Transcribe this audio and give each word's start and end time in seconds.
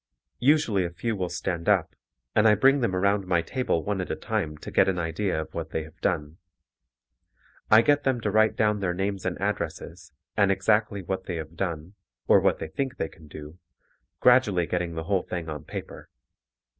Usually 0.39 0.83
a 0.83 0.89
few 0.89 1.15
will 1.15 1.29
stand 1.29 1.69
up, 1.69 1.95
and 2.35 2.47
I 2.47 2.55
bring 2.55 2.79
them 2.79 2.95
around 2.95 3.27
my 3.27 3.43
table 3.43 3.83
one 3.83 4.01
at 4.01 4.09
a 4.09 4.15
time 4.15 4.57
to 4.57 4.71
get 4.71 4.87
an 4.89 4.97
idea 4.97 5.39
of 5.39 5.53
what 5.53 5.69
they 5.69 5.83
have 5.83 6.01
done. 6.01 6.39
I 7.69 7.83
get 7.83 8.03
them 8.03 8.19
to 8.21 8.31
write 8.31 8.55
down 8.55 8.79
their 8.79 8.95
names 8.95 9.27
and 9.27 9.39
addresses 9.39 10.11
and 10.35 10.51
exactly 10.51 11.03
what 11.03 11.25
they 11.25 11.35
have 11.35 11.55
done 11.55 11.93
or 12.27 12.39
what 12.39 12.57
they 12.57 12.69
think 12.69 12.97
they 12.97 13.09
can 13.09 13.27
do, 13.27 13.59
gradually 14.19 14.65
getting 14.65 14.95
the 14.95 15.03
whole 15.03 15.21
thing 15.21 15.47
on 15.47 15.65
paper. 15.65 16.09